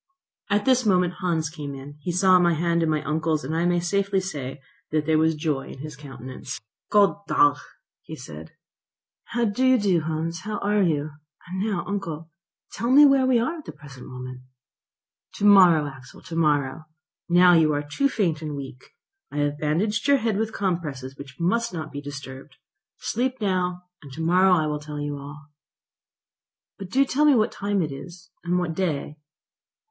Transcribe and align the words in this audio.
At 0.49 0.65
this 0.65 0.83
moment 0.83 1.13
Hans 1.19 1.47
came, 1.51 1.75
he 2.01 2.11
saw 2.11 2.39
my 2.39 2.55
hand 2.55 2.81
in 2.81 2.89
my 2.89 3.03
uncle's, 3.03 3.43
and 3.43 3.55
I 3.55 3.65
may 3.65 3.79
safely 3.79 4.19
say 4.19 4.59
that 4.89 5.05
there 5.05 5.19
was 5.19 5.35
joy 5.35 5.67
in 5.67 5.77
his 5.77 5.95
countenance. 5.95 6.59
"God 6.89 7.17
dag," 7.27 7.57
said 8.15 8.49
he. 8.49 8.55
"How 9.25 9.45
do 9.45 9.63
you 9.63 9.77
do, 9.77 9.99
Hans? 9.99 10.39
How 10.39 10.57
are 10.57 10.81
you? 10.81 11.11
And 11.45 11.59
now, 11.59 11.85
uncle, 11.85 12.31
tell 12.71 12.89
me 12.89 13.05
where 13.05 13.27
we 13.27 13.37
are 13.37 13.59
at 13.59 13.65
the 13.65 13.71
present 13.71 14.07
moment?" 14.07 14.41
"To 15.35 15.45
morrow, 15.45 15.85
Axel, 15.85 16.23
to 16.23 16.35
morrow. 16.35 16.85
Now 17.29 17.53
you 17.53 17.71
are 17.73 17.83
too 17.83 18.09
faint 18.09 18.41
and 18.41 18.55
weak. 18.55 18.95
I 19.31 19.37
have 19.37 19.59
bandaged 19.59 20.07
your 20.07 20.17
head 20.17 20.35
with 20.35 20.51
compresses 20.51 21.15
which 21.15 21.39
must 21.39 21.73
not 21.73 21.91
be 21.91 22.01
disturbed. 22.01 22.55
Sleep 22.97 23.39
now, 23.39 23.83
and 24.01 24.11
to 24.13 24.21
morrow 24.21 24.53
I 24.55 24.65
will 24.65 24.79
tell 24.79 24.99
you 24.99 25.19
all." 25.19 25.45
"But 26.79 26.89
do 26.89 27.05
tell 27.05 27.25
me 27.25 27.35
what 27.35 27.51
time 27.51 27.83
it 27.83 27.91
is, 27.91 28.31
and 28.43 28.57
what 28.57 28.73
day." 28.73 29.19